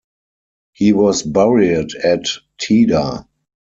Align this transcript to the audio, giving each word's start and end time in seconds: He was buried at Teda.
He 0.73 0.93
was 0.93 1.21
buried 1.21 1.93
at 1.95 2.23
Teda. 2.57 3.27